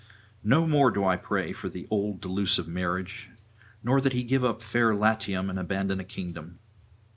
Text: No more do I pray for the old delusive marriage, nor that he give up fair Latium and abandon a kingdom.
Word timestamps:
No 0.43 0.65
more 0.65 0.89
do 0.89 1.05
I 1.05 1.15
pray 1.15 1.51
for 1.51 1.69
the 1.69 1.87
old 1.91 2.21
delusive 2.21 2.67
marriage, 2.67 3.29
nor 3.83 4.01
that 4.01 4.13
he 4.13 4.23
give 4.23 4.43
up 4.43 4.63
fair 4.63 4.95
Latium 4.95 5.47
and 5.47 5.59
abandon 5.59 5.99
a 5.99 6.03
kingdom. 6.03 6.57